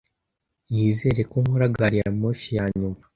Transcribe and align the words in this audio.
Nizere 0.71 1.21
ko 1.31 1.35
nkora 1.43 1.65
gari 1.75 1.97
ya 2.01 2.09
moshi 2.19 2.49
yanyuma,. 2.57 3.01